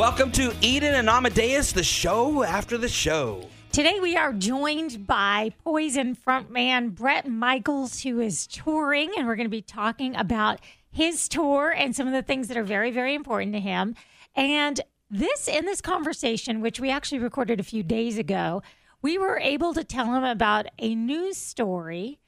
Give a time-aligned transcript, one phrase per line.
[0.00, 3.46] Welcome to Eden and Amadeus, the show after the show.
[3.70, 9.44] Today we are joined by Poison frontman Bret Michaels, who is touring, and we're going
[9.44, 10.58] to be talking about
[10.90, 13.94] his tour and some of the things that are very, very important to him.
[14.34, 14.80] And
[15.10, 18.62] this, in this conversation, which we actually recorded a few days ago,
[19.02, 22.20] we were able to tell him about a news story,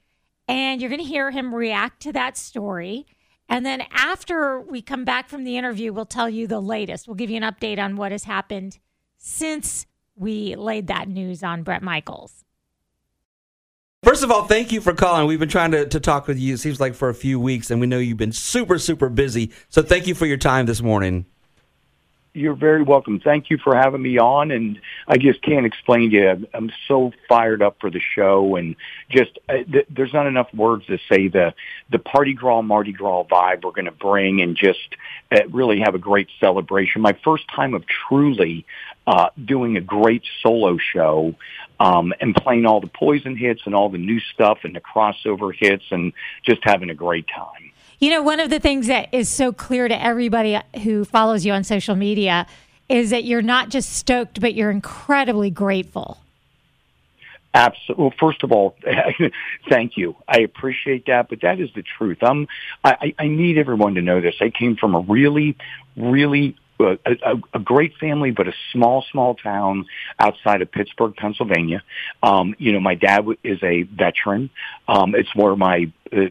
[0.47, 3.07] and you're going to hear him react to that story.
[3.53, 7.07] And then after we come back from the interview, we'll tell you the latest.
[7.07, 8.79] We'll give you an update on what has happened
[9.19, 9.85] since
[10.15, 12.45] we laid that news on Bret Michaels.
[14.01, 15.27] First of all, thank you for calling.
[15.27, 17.69] We've been trying to, to talk with you, it seems like for a few weeks,
[17.69, 19.51] and we know you've been super, super busy.
[19.69, 21.27] So thank you for your time this morning.
[22.35, 23.19] You're very welcome.
[23.19, 24.49] Thank you for having me on.
[24.49, 26.47] And I just can't explain to you.
[26.55, 28.75] I'm so fired up for the show, and
[29.07, 31.53] just uh, th- there's not enough words to say the
[31.91, 34.95] the Parti-Gras Mardi Gras vibe we're going to bring, and just
[35.31, 37.03] uh, really have a great celebration.
[37.03, 38.65] My first time of truly
[39.05, 41.35] uh, doing a great solo show
[41.79, 45.53] um, and playing all the Poison hits and all the new stuff and the crossover
[45.55, 47.72] hits, and just having a great time.
[48.03, 51.53] You know, one of the things that is so clear to everybody who follows you
[51.53, 52.47] on social media
[52.89, 56.17] is that you're not just stoked, but you're incredibly grateful.
[57.53, 58.03] Absolutely.
[58.03, 58.75] Well, first of all,
[59.69, 60.17] thank you.
[60.27, 62.17] I appreciate that, but that is the truth.
[62.21, 62.49] I'm,
[62.83, 64.35] I, I need everyone to know this.
[64.41, 65.55] I came from a really,
[65.95, 69.85] really uh, a, a, a great family, but a small, small town
[70.19, 71.81] outside of Pittsburgh, Pennsylvania.
[72.21, 74.49] Um, you know, my dad is a veteran.
[74.89, 76.25] Um, it's where my uh,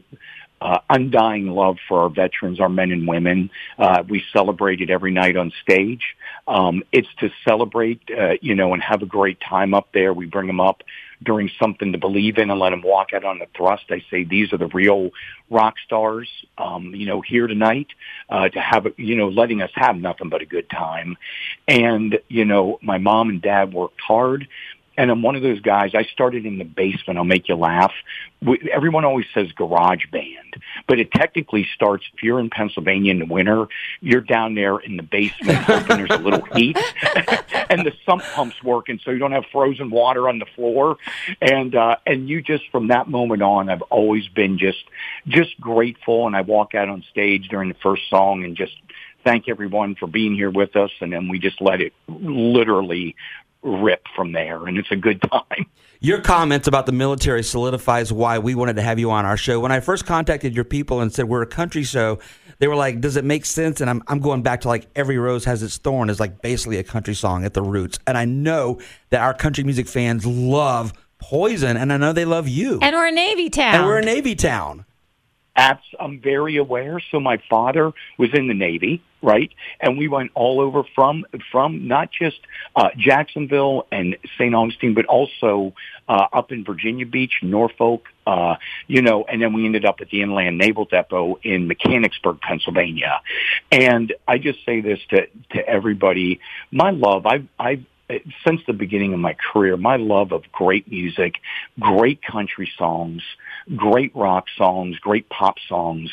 [0.63, 3.49] uh, undying love for our veterans, our men and women.
[3.77, 6.15] Uh, we celebrate it every night on stage.
[6.47, 10.13] Um, it's to celebrate, uh, you know, and have a great time up there.
[10.13, 10.81] We bring them up
[11.21, 13.85] during something to believe in and let them walk out on the thrust.
[13.89, 15.11] I say these are the real
[15.49, 17.87] rock stars, um, you know, here tonight,
[18.29, 21.17] uh, to have, you know, letting us have nothing but a good time.
[21.67, 24.47] And, you know, my mom and dad worked hard
[24.97, 25.91] and I'm one of those guys.
[25.95, 27.17] I started in the basement.
[27.17, 27.93] I'll make you laugh.
[28.71, 33.25] Everyone always says garage band, but it technically starts if you're in Pennsylvania in the
[33.25, 33.67] winter.
[34.01, 36.77] You're down there in the basement, hoping there's a little heat,
[37.69, 40.97] and the sump pump's working, so you don't have frozen water on the floor.
[41.41, 44.83] And uh, and you just from that moment on, I've always been just
[45.27, 46.27] just grateful.
[46.27, 48.73] And I walk out on stage during the first song and just
[49.23, 53.15] thank everyone for being here with us, and then we just let it literally
[53.63, 55.65] rip from there, and it's a good time.
[55.99, 59.59] Your comments about the military solidifies why we wanted to have you on our show.
[59.61, 62.19] When I first contacted your people and said we're a country show,
[62.59, 65.17] they were like, "Does it make sense?" And I'm I'm going back to like every
[65.17, 67.99] rose has its thorn is like basically a country song at the roots.
[68.05, 68.79] And I know
[69.11, 70.93] that our country music fans love
[71.23, 72.79] Poison, and I know they love you.
[72.81, 73.75] And we're a Navy town.
[73.75, 74.83] And we're a Navy town.
[75.55, 76.99] I'm very aware.
[76.99, 79.51] So my father was in the Navy, right?
[79.79, 82.39] And we went all over from from not just
[82.75, 84.53] uh, Jacksonville and St.
[84.53, 85.73] Augustine, but also
[86.07, 88.55] uh, up in Virginia Beach, Norfolk, uh,
[88.87, 93.21] you know, and then we ended up at the Inland Naval Depot in Mechanicsburg, Pennsylvania.
[93.71, 96.39] And I just say this to to everybody:
[96.71, 97.85] my love, I've I've
[98.45, 101.35] since the beginning of my career, my love of great music,
[101.79, 103.23] great country songs,
[103.75, 106.11] great rock songs, great pop songs.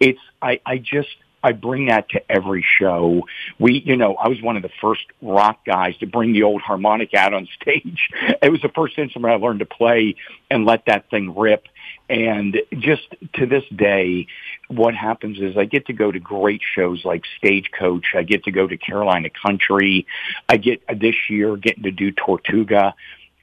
[0.00, 1.08] It's, I, I just,
[1.42, 3.26] I bring that to every show.
[3.58, 6.62] We, you know, I was one of the first rock guys to bring the old
[6.62, 8.08] harmonica out on stage.
[8.42, 10.16] It was the first instrument I learned to play
[10.50, 11.66] and let that thing rip.
[12.08, 14.26] And just to this day,
[14.68, 18.14] what happens is I get to go to great shows like Stagecoach.
[18.14, 20.06] I get to go to Carolina Country.
[20.48, 22.94] I get this year getting to do Tortuga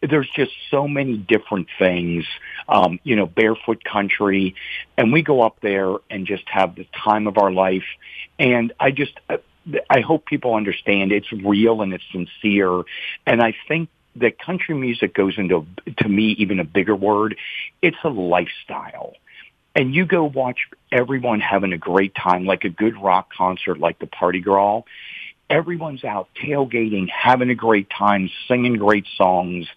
[0.01, 2.25] there's just so many different things,
[2.69, 4.55] um, you know, barefoot country,
[4.97, 7.85] and we go up there and just have the time of our life.
[8.37, 9.19] And I just,
[9.89, 12.83] I hope people understand it's real and it's sincere.
[13.25, 15.65] And I think that country music goes into,
[15.97, 17.35] to me, even a bigger word.
[17.81, 19.13] It's a lifestyle.
[19.75, 20.59] And you go watch
[20.91, 24.83] everyone having a great time, like a good rock concert, like the Parti-Gras
[25.49, 29.67] everyone's out tailgating, having a great time, singing great songs,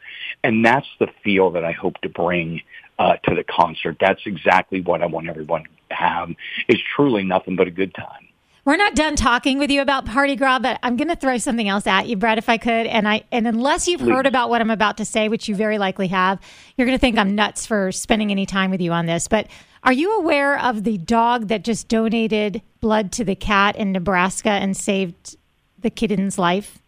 [0.44, 2.60] and that's the feel that I hope to bring
[3.02, 3.96] uh, to the concert.
[4.00, 6.30] That's exactly what I want everyone to have.
[6.68, 8.28] It's truly nothing but a good time.
[8.64, 11.84] We're not done talking with you about Parti-Gras, but I'm going to throw something else
[11.88, 12.86] at you, Bret, if I could.
[12.86, 14.10] And I and unless you've Please.
[14.10, 16.38] heard about what I'm about to say, which you very likely have,
[16.76, 19.26] you're going to think I'm nuts for spending any time with you on this.
[19.26, 19.48] But
[19.82, 24.50] are you aware of the dog that just donated blood to the cat in Nebraska
[24.50, 25.36] and saved
[25.76, 26.78] the kitten's life?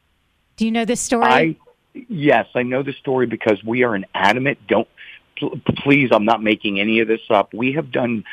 [0.57, 1.25] Do you know this story?
[1.25, 1.57] I,
[2.09, 4.59] yes, I know the story because we are an adamant.
[4.69, 4.87] Don't
[5.37, 6.11] please.
[6.13, 7.53] I'm not making any of this up.
[7.55, 8.25] We have done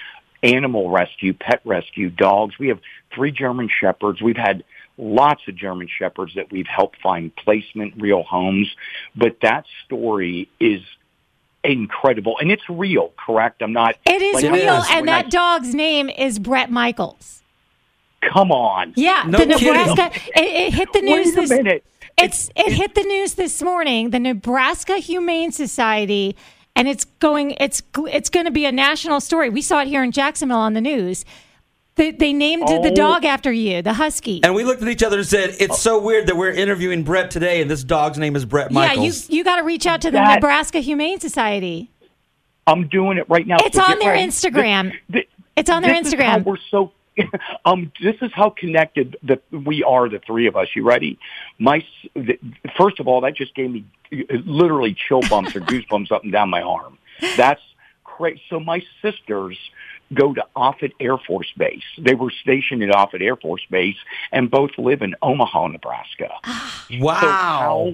[0.44, 2.57] animal rescue, pet rescue, dogs.
[2.57, 2.80] We have
[3.13, 4.21] three German shepherds.
[4.21, 4.63] We've had
[4.98, 8.69] lots of German Shepherds that we've helped find placement, real homes.
[9.15, 10.81] But that story is
[11.63, 13.62] incredible and it's real, correct?
[13.62, 13.95] I'm not.
[14.06, 14.51] It is like, real,
[14.81, 17.42] when and I- that dog's name is Bret Michaels.
[18.21, 18.94] Come on.
[18.95, 19.45] Yeah, No the.
[19.47, 20.12] Nebraska.
[20.36, 21.50] It, it hit the news Wait a this.
[21.50, 21.83] minute.
[22.18, 24.12] It's it hit the news this morning.
[24.12, 26.36] The Nebraska Humane Society,
[26.75, 27.51] and it's going.
[27.59, 27.81] It's
[28.12, 29.50] it's going to be a national story.
[29.50, 31.25] We saw it here in Jacksonville on the news.
[31.95, 32.95] They, they named the Oh.
[32.95, 34.39] dog after you, the husky.
[34.44, 37.29] And we looked at each other and said, "It's so weird that we're interviewing Bret
[37.29, 40.07] today, and this dog's name is Bret yeah, you you got to reach out to
[40.09, 41.91] the That- Nebraska Humane Society.
[42.65, 43.57] I'm doing it right now.
[43.59, 44.27] It's So on their ready.
[44.27, 44.94] Instagram.
[45.12, 45.27] Th-
[45.57, 46.45] It's on their this Is how Instagram.
[46.45, 46.91] we're so.
[47.65, 50.68] Um, this is how connected that we are, the three of us.
[50.75, 51.19] You ready?
[51.59, 52.39] My s- the,
[52.77, 56.31] first of all, that just gave me uh, literally chill bumps or goosebumps up and
[56.31, 56.97] down my arm.
[57.38, 57.62] That's
[58.03, 58.41] crazy.
[58.50, 59.57] So my sisters
[60.13, 61.83] go to Offutt Air Force Base.
[61.97, 63.95] They were stationed at Offutt Air Force Base,
[64.31, 66.29] and both live in Omaha, Nebraska.
[67.00, 67.19] wow.
[67.21, 67.94] So how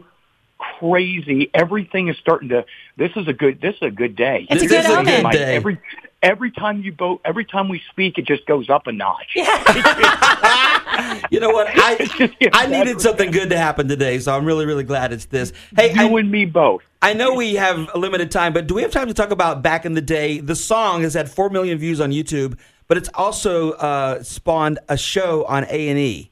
[0.80, 2.66] crazy everything is starting to
[2.98, 5.00] this is a good this is a good day It's a This good is a
[5.00, 5.06] omen.
[5.06, 5.56] good My- day.
[5.56, 5.78] every
[6.22, 9.36] every time you both every time we speak it just goes up a notch
[11.30, 11.68] You know what?
[11.70, 15.54] I I needed something good to happen today, so I'm really really glad it's this.
[15.76, 18.74] Hey, you I, and me both I know we have a limited time, but do
[18.74, 20.40] we have time to talk about back in the day?
[20.40, 24.98] The song has had four million views on YouTube, but it's also uh, spawned a
[24.98, 26.32] show on A and E.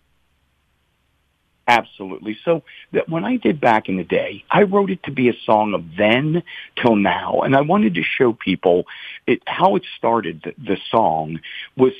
[1.67, 2.37] Absolutely.
[2.45, 5.33] So that when I did back in the day, I wrote it to be a
[5.45, 6.43] song of then
[6.79, 8.85] till now, and I wanted to show people
[9.25, 10.41] it, how it started.
[10.43, 11.39] The, the song
[11.75, 11.93] was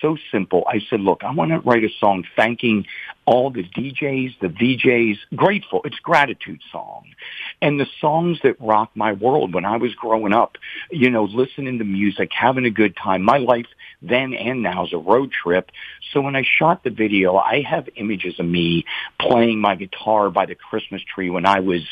[0.00, 0.64] so simple.
[0.66, 2.86] I said, "Look, I want to write a song thanking
[3.26, 5.82] all the DJs, the VJs, grateful.
[5.84, 7.04] It's gratitude song,
[7.60, 10.56] and the songs that rocked my world when I was growing up.
[10.90, 13.22] You know, listening to music, having a good time.
[13.22, 13.66] My life
[14.00, 15.70] then and now is a road trip.
[16.12, 18.84] So when I shot the video, I have images of me
[19.20, 21.82] playing my guitar by the Christmas tree when I was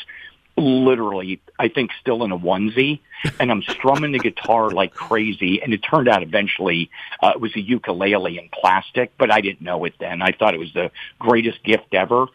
[0.57, 2.99] literally, I think, still in a onesie,
[3.39, 5.61] and I'm strumming the guitar like crazy.
[5.61, 6.89] And it turned out eventually
[7.21, 10.21] uh, it was a ukulele in plastic, but I didn't know it then.
[10.21, 12.27] I thought it was the greatest gift ever.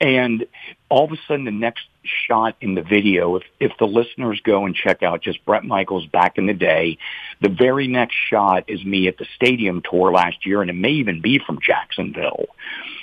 [0.00, 0.46] And
[0.88, 4.66] all of a sudden, the next shot in the video, if if the listeners go
[4.66, 6.98] and check out just Bret Michaels back in the day,
[7.40, 10.90] the very next shot is me at the stadium tour last year, and it may
[10.90, 12.46] even be from Jacksonville.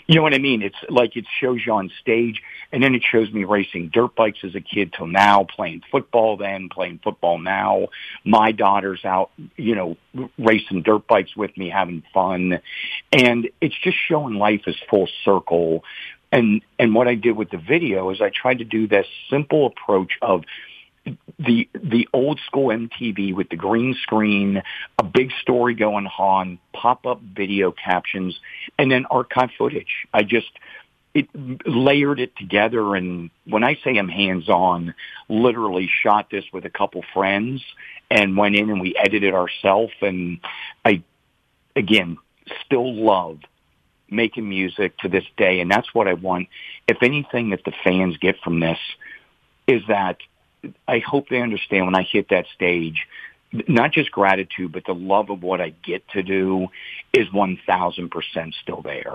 [0.09, 0.63] You know what I mean?
[0.63, 2.41] It's like it shows you on stage,
[2.71, 6.35] and then it shows me racing dirt bikes as a kid till now, playing football
[6.35, 7.89] then, playing football now.
[8.25, 9.97] My daughter's out, you know,
[10.39, 12.59] racing dirt bikes with me, having fun,
[13.13, 15.83] and it's just showing life as full circle.
[16.31, 19.67] And and what I did with the video is I tried to do this simple
[19.67, 20.43] approach of
[21.37, 24.61] the the old school MTV with the green screen,
[24.97, 28.39] a big story going on, pop up video captions,
[28.79, 30.07] and then archive footage.
[30.13, 30.49] I just
[31.13, 31.27] it
[31.67, 34.95] layered it together, and when I say I'm hands on,
[35.27, 37.61] literally shot this with a couple friends
[38.09, 39.93] and went in and we edited ourselves.
[40.01, 40.39] And
[40.85, 41.03] I
[41.75, 42.17] again
[42.65, 43.39] still love
[44.09, 46.47] making music to this day, and that's what I want.
[46.87, 48.79] If anything that the fans get from this
[49.67, 50.17] is that
[50.87, 53.07] I hope they understand when I hit that stage,
[53.51, 56.69] not just gratitude, but the love of what I get to do
[57.13, 59.13] is 1000% still there.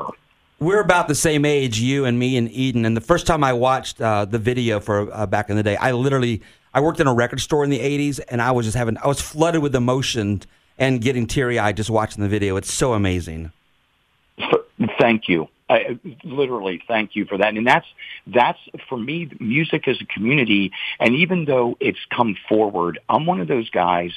[0.61, 2.85] We're about the same age, you and me and Eden.
[2.85, 5.77] And the first time I watched uh, the video for uh, back in the day,
[5.77, 8.77] I literally I worked in a record store in the '80s, and I was just
[8.77, 10.43] having I was flooded with emotion
[10.79, 12.57] and getting teary eyed just watching the video.
[12.57, 13.53] It's so amazing.
[14.99, 15.49] Thank you.
[15.69, 17.55] I, literally, thank you for that.
[17.57, 17.87] And that's
[18.27, 18.59] that's
[18.89, 19.31] for me.
[19.41, 24.13] Music as a community, and even though it's come forward, I'm one of those guys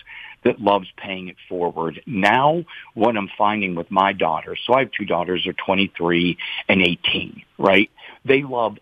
[0.47, 2.01] that loves paying it forward.
[2.05, 2.63] Now,
[2.93, 6.37] what I'm finding with my daughters, so I have two daughters, they're 23
[6.69, 7.43] and 18.
[7.57, 7.91] Right?
[8.23, 8.77] They love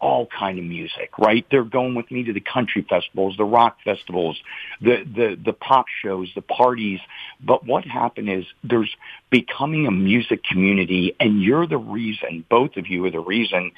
[0.00, 1.44] all kind of music, right?
[1.50, 4.40] They're going with me to the country festivals, the rock festivals,
[4.80, 7.00] the, the, the pop shows, the parties.
[7.38, 8.96] But what happened is there's
[9.28, 13.72] becoming a music community and you're the reason, both of you are the reason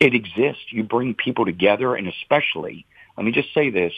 [0.00, 0.64] it exists.
[0.70, 2.84] You bring people together and especially,
[3.16, 3.92] let me just say this,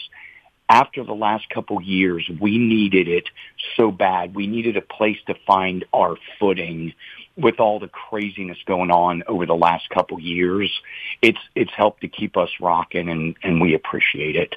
[0.71, 3.29] after the last couple years, we needed it
[3.77, 4.37] so bad.
[4.37, 6.95] We needed a place to find our footing
[7.37, 10.71] with all the craziness going on over the last couple years.
[11.21, 14.55] It's it's helped to keep us rocking, and and we appreciate it.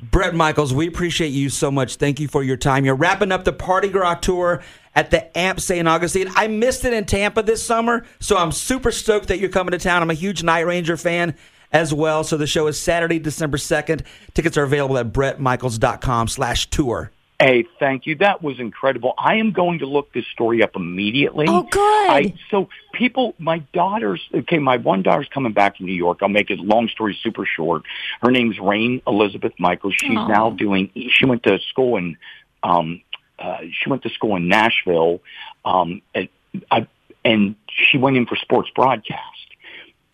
[0.00, 1.96] Bret Michaels, we appreciate you so much.
[1.96, 2.84] Thank you for your time.
[2.84, 4.62] You're wrapping up the Parti-Gras tour
[4.94, 5.88] at the Amp St.
[5.88, 6.30] Augustine.
[6.36, 9.78] I missed it in Tampa this summer, so I'm super stoked that you're coming to
[9.78, 10.02] town.
[10.02, 11.34] I'm a huge Night Ranger fan
[11.76, 12.24] as well.
[12.24, 14.02] So the show is Saturday, December 2nd.
[14.32, 17.12] Tickets are available at bretmichaels.com slash tour.
[17.38, 18.16] Hey, thank you.
[18.16, 19.12] That was incredible.
[19.18, 21.44] I am going to look this story up immediately.
[21.46, 22.10] Oh, good.
[22.10, 26.20] I, so people, my daughter's, okay, my one daughter's coming back from New York.
[26.22, 27.82] I'll make it long story super short.
[28.22, 29.96] Her name's Rain Elizabeth Michaels.
[29.98, 30.28] She's Aw.
[30.28, 32.16] now doing, she went to school in,
[32.62, 33.02] um,
[33.38, 35.20] uh, she went to school in Nashville,
[35.66, 36.30] um, and,
[36.70, 36.88] I,
[37.22, 39.45] and she went in for sports broadcast.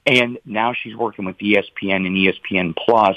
[0.06, 3.16] And now she's working with ESPN and ESPN Plus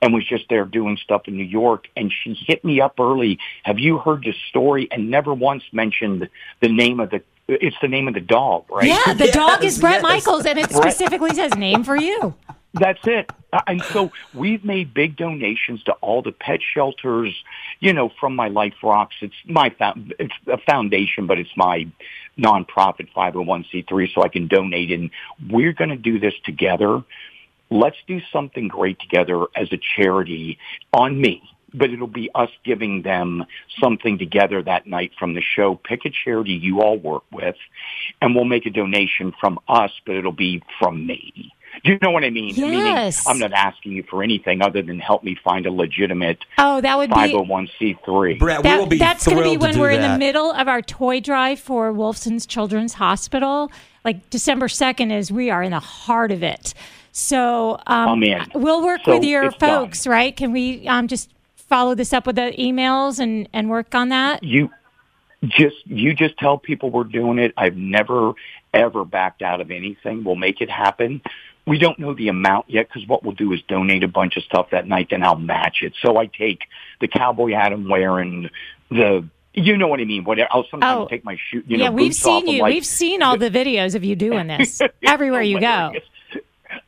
[0.00, 1.86] and was just there doing stuff in New York.
[1.96, 3.38] And she hit me up early.
[3.62, 4.88] Have you heard this story?
[4.90, 6.28] And never once mentioned
[6.60, 8.86] the name of the, it's the name of the dog, right?
[8.86, 10.02] Yeah, the dog is Bret yes.
[10.02, 12.34] Michaels, and it specifically says name for you.
[12.74, 13.30] That's it.
[13.52, 17.32] Uh, And so we've made big donations to all the pet shelters,
[17.80, 19.14] you know, from My Life Rocks.
[19.20, 21.86] It's my, fo- it's a foundation, but it's my
[22.38, 24.90] nonprofit 501c3 so I can donate.
[24.90, 25.10] And
[25.50, 27.02] we're going to do this together.
[27.70, 30.58] Let's do something great together as a charity
[30.92, 31.42] on me.
[31.76, 33.46] But it'll be us giving them
[33.80, 35.74] something together that night from the show.
[35.74, 37.56] Pick a charity you all work with,
[38.22, 41.52] and we'll make a donation from us, but it'll be from me.
[41.84, 42.54] Do you know what I mean?
[42.56, 43.26] Meaning, Yes.
[43.28, 46.96] I'm not asking you for anything other than help me find a legitimate Oh, that
[46.96, 48.38] would be 501c3.
[48.38, 50.80] Bret, we will be that's gonna be when to we're in the middle of our
[50.80, 53.70] toy drive for Wolfson's Children's Hospital.
[54.04, 56.72] Like December 2nd is we are in the heart of it.
[57.12, 58.50] So um, Oh, man.
[58.54, 59.84] we'll work So with your it's done.
[59.86, 60.34] folks, right?
[60.34, 64.42] Can we um, just follow this up with the emails and, and work on that?
[64.42, 64.70] you
[65.46, 67.52] just you just tell people we're doing it.
[67.58, 68.32] I've never
[68.72, 70.24] ever backed out of anything.
[70.24, 71.20] We'll make it happen.
[71.66, 74.42] We don't know the amount yet because what we'll do is donate a bunch of
[74.42, 75.94] stuff that night, then I'll match it.
[76.02, 76.60] So I take
[77.00, 78.50] the cowboy hat I'm wearing,
[78.90, 80.24] the you know what I mean.
[80.24, 80.48] Whatever.
[80.50, 81.08] I'll sometimes Oh.
[81.08, 81.62] take my shoe.
[81.66, 82.62] You know, yeah, we've boots off seen you.
[82.62, 85.92] like, we've seen all the videos of you doing this everywhere you go.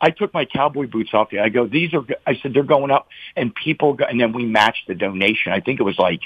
[0.00, 1.28] I took my cowboy boots off.
[1.32, 2.04] I go, these are.
[2.26, 3.06] I said they're going up,
[3.36, 3.92] and people.
[3.94, 5.52] Go, and then we matched the donation.
[5.52, 6.22] I think it was like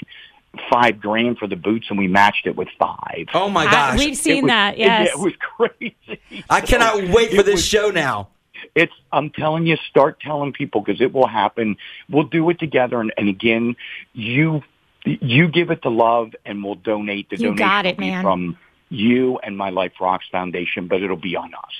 [0.71, 3.27] five grand for the boots, and we matched it with five.
[3.35, 3.99] Oh my I- gosh.
[3.99, 4.73] we've seen was- that.
[4.73, 5.09] it- Yes.
[5.13, 5.95] it, was crazy.
[6.49, 8.29] I cannot wait for this was- show now.
[8.75, 8.93] It's.
[9.11, 11.77] I'm telling you, start telling people because it will happen.
[12.09, 13.75] We'll do it together, and, and again,
[14.13, 14.61] you
[15.03, 17.29] you give it the love, and we'll donate.
[17.29, 18.23] The You donation got it, man.
[18.23, 18.57] from
[18.89, 21.73] you and My Life Rocks Foundation, but it'll be on us.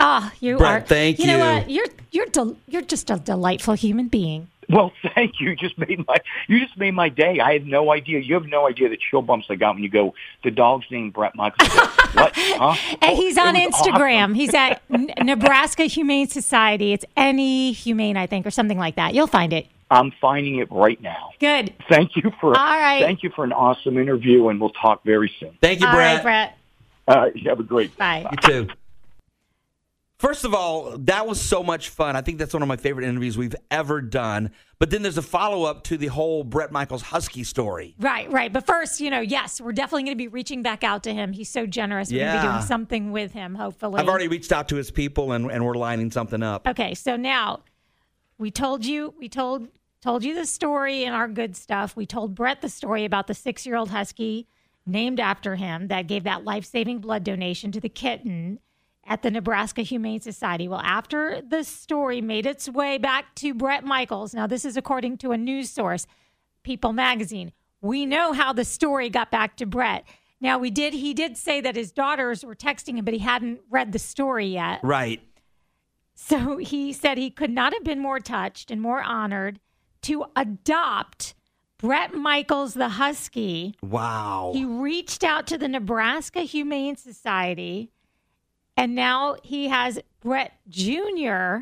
[0.00, 0.86] Ah, you Bret, are.
[0.86, 1.26] thank you.
[1.26, 1.70] You know what?
[1.70, 4.48] You're you're del- you're just a delightful human being.
[4.68, 5.50] Well, thank you.
[5.50, 6.16] You just made my
[6.48, 7.40] you just made my day.
[7.40, 8.20] I had no idea.
[8.20, 10.14] You have no idea the chill bumps I got when you go.
[10.42, 11.68] The dog's named Bret Michaels.
[12.14, 12.32] What?
[12.36, 12.96] Huh?
[13.02, 14.20] And he's Oh, on Instagram.
[14.22, 14.34] awesome.
[14.34, 14.80] He's at
[15.24, 16.92] Nebraska Humane Society.
[16.92, 19.14] It's any humane, I think, or something like that.
[19.14, 19.66] You'll find it.
[19.90, 21.30] I'm finding it right now.
[21.40, 21.74] Good.
[21.88, 23.02] Thank you for All right.
[23.02, 25.58] thank you for an awesome interview, and we'll talk very soon.
[25.60, 26.14] Thank you, All Bret.
[26.16, 26.58] right, Bret.
[27.08, 27.96] Uh, you have a great.
[27.98, 28.24] Bye.
[28.30, 28.68] You too.
[30.18, 32.14] First of all, that was so much fun.
[32.14, 34.52] I think that's one of my favorite interviews we've ever done.
[34.78, 37.96] But then there's a follow up to the whole Bret Michaels Husky story.
[37.98, 38.52] Right, right.
[38.52, 41.32] But first, you know, yes, we're definitely going to be reaching back out to him.
[41.32, 42.12] He's so generous.
[42.12, 44.00] We're going to be doing something with him, hopefully.
[44.00, 46.68] I've already reached out to his people and, and we're lining something up.
[46.68, 47.62] Okay, so now
[48.38, 49.68] we told you we told
[50.00, 51.96] told you the story and our good stuff.
[51.96, 54.46] We told Bret the story about the six year old husky
[54.86, 58.58] named after him that gave that life saving blood donation to the kitten
[59.06, 60.68] at the Nebraska Humane Society.
[60.68, 65.18] Well, after the story made its way back to Bret Michaels, now this is according
[65.18, 66.06] to a news source,
[66.62, 67.52] People Magazine.
[67.80, 70.04] We know how the story got back to Bret.
[70.40, 73.60] Now we did he did say that his daughters were texting him, but he hadn't
[73.70, 74.80] read the story yet.
[74.82, 75.20] Right.
[76.14, 79.60] So he said he could not have been more touched and more honored
[80.02, 81.34] to adopt
[81.78, 83.74] Bret Michaels, the Husky.
[83.82, 84.52] Wow.
[84.54, 87.90] He reached out to the Nebraska Humane Society,
[88.76, 91.58] and now he has Bret Jr.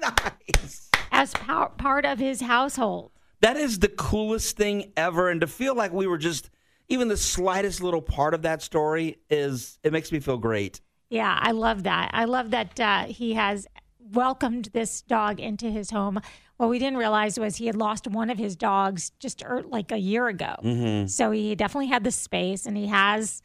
[0.00, 0.90] nice.
[1.10, 3.12] as par- part of his household.
[3.40, 5.30] That is the coolest thing ever.
[5.30, 6.50] And to feel like we were just,
[6.88, 10.80] even the slightest little part of that story is, it makes me feel great.
[11.08, 12.10] Yeah, I love that.
[12.12, 13.66] I love that uh, he has
[14.12, 16.20] welcomed this dog into his home.
[16.56, 19.92] What we didn't realize was he had lost one of his dogs just er, like
[19.92, 20.56] a year ago.
[20.62, 21.06] Mm-hmm.
[21.06, 23.42] So he definitely had the space, and he has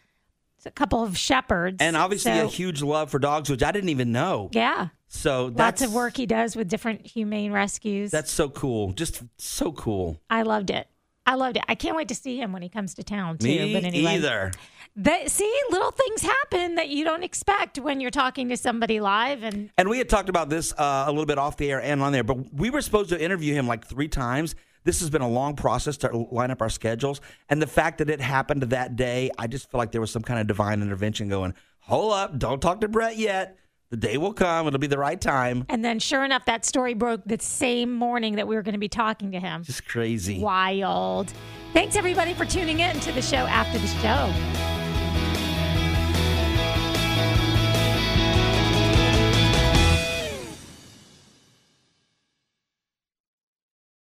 [0.66, 1.78] a couple of shepherds.
[1.80, 4.50] And obviously So, a huge love for dogs, which I didn't even know.
[4.52, 8.12] yeah, So that's, lots of work he does with different humane rescues.
[8.12, 8.94] That's so cool.
[8.94, 10.20] Just so cool.
[10.30, 10.88] I loved it.
[11.26, 11.64] I loved it.
[11.70, 13.48] I can't wait to see him when he comes to town too.
[13.48, 14.52] Me but anyway, either.
[14.98, 19.42] That, see, little things happen that you don't expect when you're talking to somebody live,
[19.42, 22.02] and And we had talked about this uh, a little bit off the air and
[22.02, 24.54] on there, but we were supposed to interview him like three times.
[24.84, 27.22] This has been a long process to line up our schedules.
[27.50, 30.24] And the fact that it happened that day, I just feel like there was some
[30.24, 33.58] kind of divine intervention going, hold up, don't talk to Bret yet.
[33.90, 34.66] The day will come.
[34.66, 35.66] It'll be the right time.
[35.70, 38.80] And then, sure enough, that story broke the same morning that we were going to
[38.80, 39.64] be talking to him.
[39.64, 40.40] Just crazy.
[40.40, 41.32] Wild.
[41.74, 44.73] Thanks, everybody, for tuning in to the show after the show.